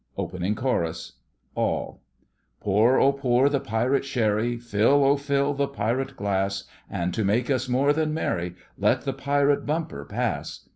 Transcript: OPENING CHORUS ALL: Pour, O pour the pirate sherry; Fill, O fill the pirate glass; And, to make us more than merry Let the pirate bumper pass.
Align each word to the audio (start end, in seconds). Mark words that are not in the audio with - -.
OPENING 0.17 0.55
CHORUS 0.55 1.19
ALL: 1.53 2.01
Pour, 2.59 2.99
O 2.99 3.11
pour 3.13 3.49
the 3.49 3.59
pirate 3.59 4.03
sherry; 4.03 4.57
Fill, 4.57 5.03
O 5.03 5.15
fill 5.15 5.53
the 5.53 5.67
pirate 5.67 6.17
glass; 6.17 6.63
And, 6.89 7.13
to 7.13 7.23
make 7.23 7.51
us 7.51 7.69
more 7.69 7.93
than 7.93 8.11
merry 8.11 8.55
Let 8.79 9.01
the 9.03 9.13
pirate 9.13 9.63
bumper 9.67 10.03
pass. 10.05 10.67